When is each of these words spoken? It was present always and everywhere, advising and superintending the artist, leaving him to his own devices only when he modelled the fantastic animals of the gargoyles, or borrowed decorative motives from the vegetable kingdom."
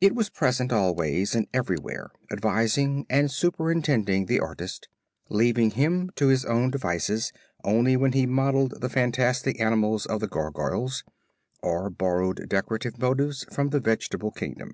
It 0.00 0.14
was 0.14 0.30
present 0.30 0.72
always 0.72 1.34
and 1.34 1.46
everywhere, 1.52 2.10
advising 2.32 3.04
and 3.10 3.30
superintending 3.30 4.24
the 4.24 4.40
artist, 4.40 4.88
leaving 5.28 5.72
him 5.72 6.08
to 6.16 6.28
his 6.28 6.46
own 6.46 6.70
devices 6.70 7.34
only 7.62 7.94
when 7.94 8.12
he 8.12 8.24
modelled 8.24 8.80
the 8.80 8.88
fantastic 8.88 9.60
animals 9.60 10.06
of 10.06 10.20
the 10.20 10.26
gargoyles, 10.26 11.04
or 11.62 11.90
borrowed 11.90 12.48
decorative 12.48 12.98
motives 12.98 13.44
from 13.52 13.68
the 13.68 13.78
vegetable 13.78 14.30
kingdom." 14.30 14.70